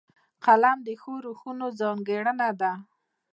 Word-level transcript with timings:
قلم 0.45 0.77
د 0.87 0.89
ښو 1.01 1.13
روحونو 1.25 1.65
ځانګړنه 1.79 2.49
ده 2.61 2.71